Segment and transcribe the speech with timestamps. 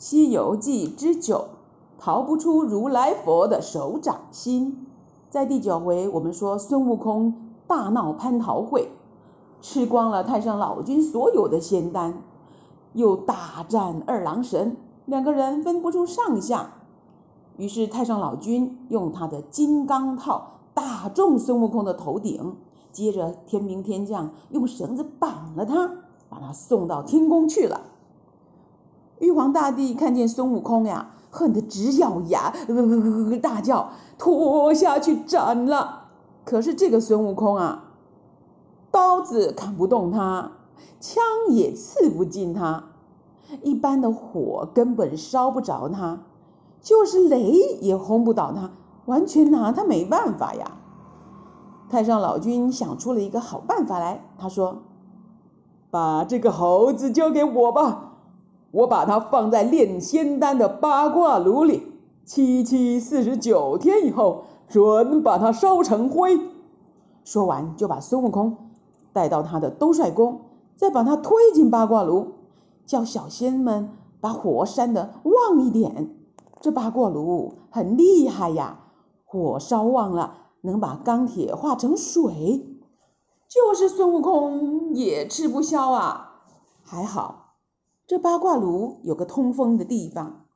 [0.00, 1.48] 西游记》之九，
[1.98, 4.86] 逃不出如来佛的手掌心。
[5.28, 8.88] 在第九回，我们说孙悟空大闹蟠桃会，
[9.60, 12.22] 吃光了太上老君所有的仙丹，
[12.94, 16.72] 又大战二郎神，两个人分不出上下。
[17.58, 22.56] 于是太上老君用他的金刚套打中孙悟空的头顶，
[22.90, 25.92] 接着天兵天将用绳子绑了他，
[26.30, 27.82] 把他送到天宫去了。
[29.20, 36.08] 玉皇大帝看见孙悟空呀，恨得直咬牙，呃，大叫：“拖下去斩了！”
[36.44, 37.84] 可是这个孙悟空啊，
[38.90, 40.52] 刀子砍不动他，
[41.00, 42.84] 枪也刺不进他，
[43.62, 46.20] 一般的火根本烧不着他，
[46.80, 47.52] 就是雷
[47.82, 48.70] 也轰不倒他，
[49.04, 50.78] 完全拿他没办法呀。
[51.90, 54.78] 太上老君想出了一个好办法来，他说
[55.90, 58.06] ：“把这个猴子交给我吧。”
[58.72, 61.82] 我把它放在炼仙丹的八卦炉里，
[62.24, 66.40] 七七四十九天以后，准把它烧成灰。
[67.24, 68.70] 说完，就把孙悟空
[69.12, 70.42] 带到他的兜率宫，
[70.76, 72.34] 再把他推进八卦炉，
[72.86, 73.90] 叫小仙们
[74.20, 76.14] 把火扇得旺一点。
[76.60, 78.80] 这八卦炉很厉害呀，
[79.24, 82.66] 火烧旺了，能把钢铁化成水。
[83.48, 86.42] 就是孙悟空也吃不消啊，
[86.84, 87.49] 还好。
[88.10, 90.46] 这八卦炉有个通风的地方，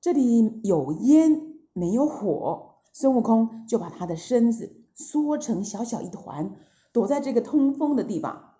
[0.00, 6.54] 这里有烟没有火，孙悟空就把他的身子缩成小小一团，
[6.92, 8.50] 躲在这个通风的地方，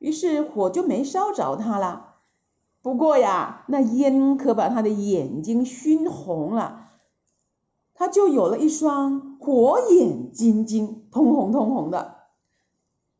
[0.00, 2.16] 于是火就没烧着他了。
[2.82, 6.88] 不过呀，那烟可把他的眼睛熏红了，
[7.94, 12.16] 他就有了一双火眼金睛，通红通红的。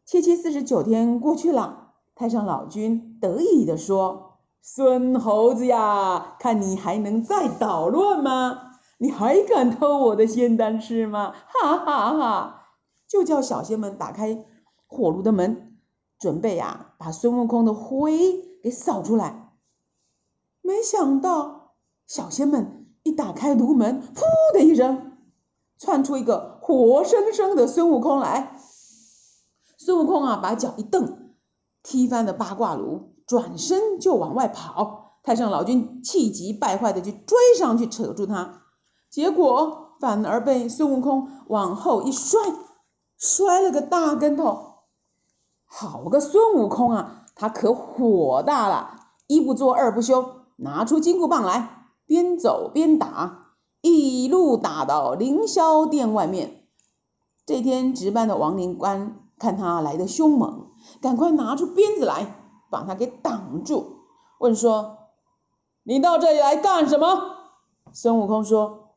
[0.05, 4.25] 七七四十九天过去了，太上老君得意地说。
[4.69, 8.73] 孙猴子呀，看你还能再捣乱吗？
[8.98, 11.33] 你还敢偷我的仙丹吃吗？
[11.47, 12.62] 哈哈哈！
[13.06, 14.45] 就叫小仙们打开
[14.89, 15.79] 火炉的门，
[16.18, 19.52] 准备呀，把孙悟空的灰给扫出来。
[20.63, 21.74] 没想到
[22.08, 25.17] 小仙们一打开炉门，噗的一声，
[25.79, 28.58] 窜出一个活生生的孙悟空来。
[29.79, 31.35] 孙悟空啊，把脚一蹬，
[31.85, 33.13] 踢翻了八卦炉。
[33.27, 38.63] 转身就往外跑，太上老君气急败坏的就追上去扯住他，
[39.11, 42.41] 结果反而被孙悟空往后一摔，
[43.19, 44.75] 摔了个大跟头。
[45.64, 50.25] 好个孙悟空啊，他可火大了，一不做二不休，
[50.57, 56.69] 拿出金箍棒来，边走边打，一路打到凌霄殿外面。
[57.45, 60.70] 这天值班的王灵官看他来的凶猛，
[61.01, 62.45] 赶快拿出鞭子来。
[62.70, 63.98] 把他给挡住，
[64.38, 64.98] 问说
[65.84, 67.36] ：“你到这里来干什么？”
[67.92, 68.94] 孙悟空说：“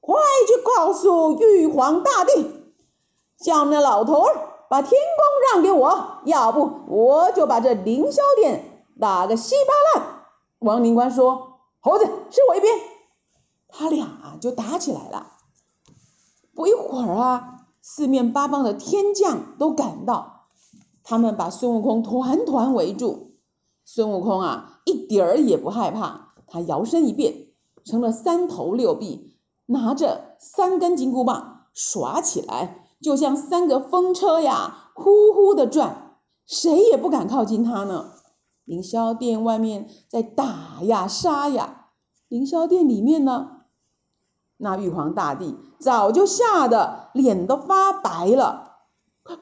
[0.00, 2.72] 快去告诉玉皇大帝，
[3.38, 4.34] 叫那老头儿
[4.70, 10.24] 把天宫让给我，要不我就把这凌霄殿打个稀巴烂。”
[10.60, 12.74] 王灵官说：“猴子，是我一边。”
[13.68, 15.32] 他俩就打起来了。
[16.54, 20.37] 不一会儿啊，四面八方的天将都赶到。
[21.08, 23.30] 他们把孙悟空团团围住，
[23.82, 27.46] 孙悟空啊，一点儿也不害怕，他摇身一变
[27.82, 38.10] 成了三头六臂，拿着三根金箍棒耍起来，就像三个风车呀，呼呼的转，谁也不敢靠近他呢。
[38.66, 41.86] 凌霄殿外面在打呀杀呀，
[42.28, 43.62] 凌霄殿里面呢，
[44.58, 48.67] 那玉皇大帝早就吓得脸都发白了。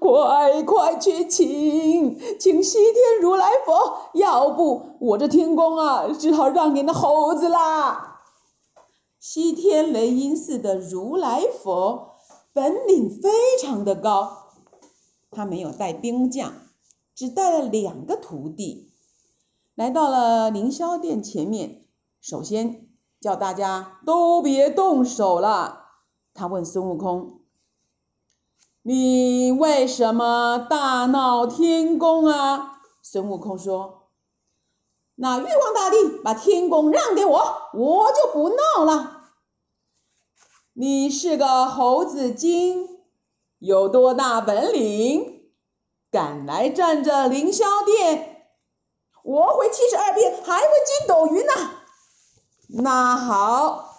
[0.01, 8.21] 快快去请，请西天如来佛，要不我这天宫啊，只好让给那猴子啦。
[9.21, 12.17] 西天雷音寺的如来佛
[12.53, 13.31] 本领非
[13.63, 14.49] 常的高，
[15.31, 16.53] 他没有带兵将，
[17.15, 18.91] 只带了两个徒弟，
[19.75, 21.83] 来到了凌霄殿前面，
[22.21, 22.89] 首先
[23.21, 25.85] 叫大家都别动手了。
[26.35, 27.46] 他问孙悟空。
[28.89, 32.79] 你为什么大闹天宫啊？
[33.03, 34.11] 孙悟空说
[35.17, 39.23] ：“那玉皇大帝把天宫让给我，我就不闹了。
[40.73, 43.01] 你是个猴子精，
[43.59, 45.51] 有多大本领，
[46.13, 48.47] 敢来占着凌霄殿？
[49.25, 51.53] 我会七十二变，还会筋斗云呢。
[52.69, 53.95] 那好。”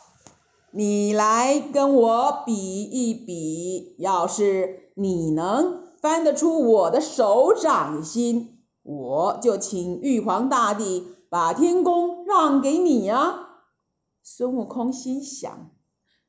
[0.72, 13.48] 你来跟我比一比，要是你能翻得出我的手掌心，我就请玉皇大帝把天宫让给你呀。
[14.22, 15.72] 孙悟空心想：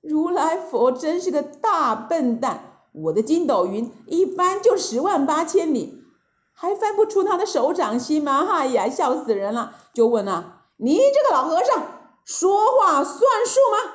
[0.00, 6.04] 如来佛真是个大笨蛋，我的筋斗云一翻就十万八千里，
[6.52, 8.46] 还翻不出他的手掌心吗？
[8.48, 9.74] 哎呀，笑死人了！
[9.92, 11.86] 就问啊，你这个老和尚，
[12.24, 13.94] 说话算数吗？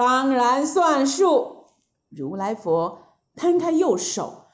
[0.00, 1.66] 当然算数。
[2.08, 3.00] 如来佛
[3.36, 4.46] 摊开右手，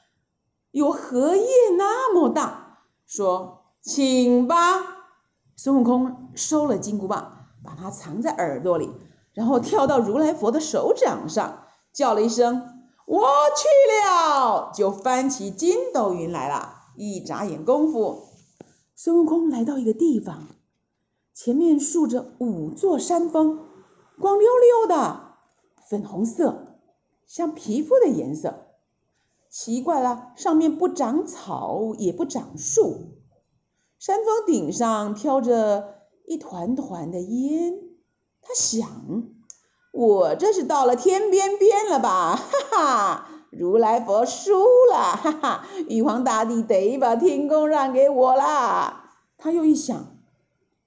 [0.71, 1.47] 有荷叶
[1.77, 4.57] 那么大，说：“请吧。”
[5.55, 8.91] 孙悟空收了金箍棒，把它藏在耳朵里，
[9.31, 13.21] 然后跳到如来佛的手掌上，叫了一声：“我
[13.55, 13.67] 去
[14.05, 16.73] 了！”就翻起筋斗云来了。
[16.97, 18.27] 一眨眼功夫，
[18.97, 20.43] 孙悟空来到一个地方，
[21.33, 23.59] 前面竖着五座山峰，
[24.19, 25.26] 光溜溜的，
[25.89, 26.77] 粉红色，
[27.25, 28.65] 像皮肤的颜色。
[29.49, 33.13] 奇怪了，上面不长草，也不长树。
[33.97, 37.79] 山峰顶上飘着一团团的烟，
[38.41, 38.87] 他想：
[39.93, 42.35] 我这是到了天边边了吧？
[42.35, 44.61] 哈哈，如来佛输
[44.91, 49.11] 了，哈哈，玉皇大帝得把天宫让给我啦。
[49.37, 50.17] 他又一想，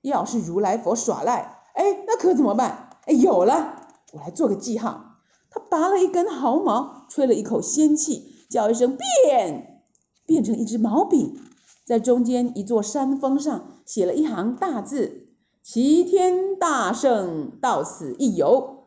[0.03, 2.91] 要是如来佛耍赖，哎，那可怎么办？
[3.07, 3.80] 哎，有了，
[4.13, 5.19] 我来做个记号。
[5.51, 9.85] 他拔了一根毫毛，吹了一口仙气，叫一声变，
[10.25, 11.41] 变成一支毛笔。
[11.85, 15.27] 在中间一座山峰上写了一行大字
[15.61, 18.85] ：“齐天大圣到此一游。”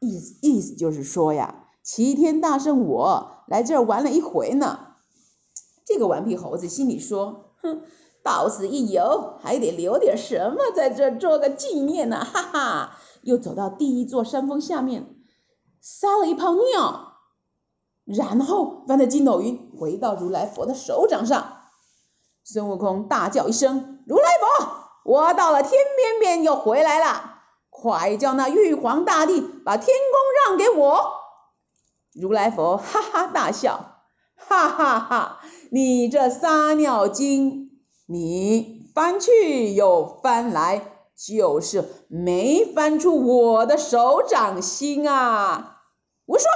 [0.00, 4.94] 意思意思就是说呀，齐天大圣我来这儿玩了一回呢。
[5.84, 7.82] 这个顽皮猴子心里说：“哼，
[8.28, 15.16] 到此一游，还得留点什么在这做个纪念呢。”哈哈，又走到第一座山峰下面，
[15.80, 17.14] 撒了一泡尿，
[18.04, 21.54] 然后翻着筋斗云回到如来佛的手掌上。
[22.44, 24.68] 孙悟空大叫一声：“如来佛，
[25.04, 27.40] 我到了天边边又回来了，
[27.70, 31.12] 快叫那玉皇大帝把天宫让给我！”
[32.12, 34.02] 如来佛哈哈大笑
[34.36, 35.40] ：“哈哈哈，
[35.70, 37.67] 你这撒尿精，
[38.10, 40.80] 你翻去又翻来，
[41.14, 45.82] 就是没翻出我的手掌心啊！
[46.24, 46.48] 我说，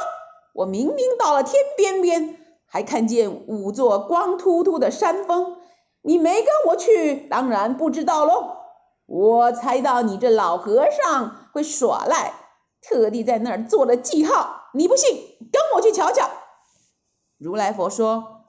[0.54, 5.58] 我明明到了天边边，还看见五座光秃秃的山峰。”
[6.00, 8.56] 你没跟我去，当然不知道喽。
[9.04, 12.32] 我猜到你这老和尚会耍赖，
[12.80, 14.70] 特地在那儿做了记号。
[14.72, 15.14] 你不信，
[15.52, 16.30] 跟我去瞧瞧。
[17.36, 18.41] 如来佛说：“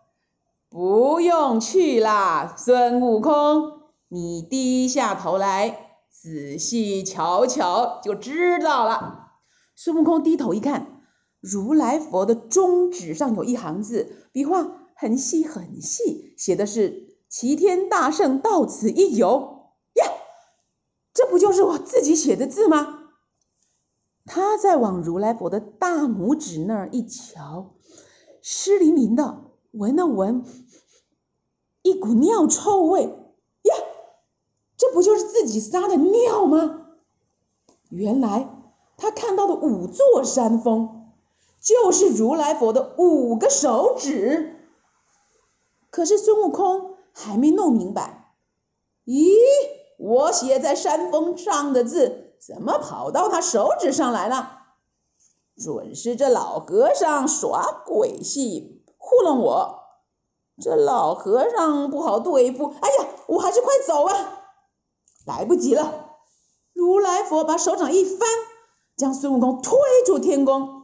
[0.73, 9.33] 不用去啦，孙悟空，你低下头来，仔细瞧瞧就知道了。”
[9.77, 11.03] 孙悟空低头一看，
[11.39, 14.65] 如来佛的中指上有一行字，笔画
[14.95, 17.13] 很细很细，写的是。
[17.29, 20.05] 齐天大圣到此一游呀，
[21.13, 23.09] 这不就是我自己写的字吗？
[24.25, 27.75] 他再往如来佛的大拇指那儿一瞧，
[28.41, 30.45] 湿淋淋的，闻了闻，
[31.81, 33.75] 一股尿臭味呀，
[34.77, 36.87] 这不就是自己撒的尿吗？
[37.89, 38.49] 原来
[38.97, 41.11] 他看到的五座山峰，
[41.59, 44.55] 就是如来佛的五个手指。
[45.89, 46.93] 可是孙悟空。
[47.15, 48.33] 还没弄明白，
[49.05, 49.29] 咦，
[49.99, 54.63] 我写在山峰上的字怎么跑到他手指上来了？
[55.55, 59.79] 准是这老和尚耍鬼戏糊弄我。
[60.61, 64.13] 这老和尚不好对付，哎呀，我还是快走吧，
[65.25, 66.11] 来不及了。
[66.73, 68.29] 如来佛把手掌一翻，
[68.95, 70.83] 将孙悟空推出天宫。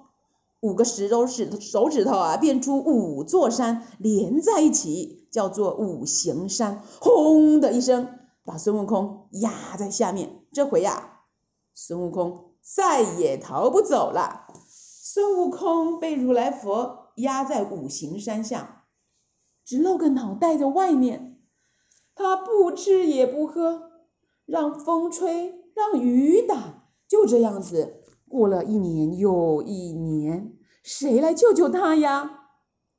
[0.59, 6.83] 五个石头指手指头啊，变出五座山连在一起，叫做五行山。
[6.99, 10.43] 轰的一声，把孙悟空压在下面。
[10.51, 11.21] 这回呀、
[11.73, 14.47] 孙悟空再也逃不走了。
[14.67, 18.85] 孙悟空被如来佛压在五行山下，
[19.63, 21.39] 只露个脑袋在外面。
[22.15, 23.91] 他不吃也不喝，
[24.45, 28.03] 让风吹，让雨打，就这样子。
[28.27, 32.38] 过了一年又一年，谁来救救他呀？